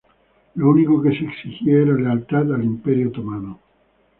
[0.55, 3.59] Lo único que se exigía era lealtad al Imperio otomano.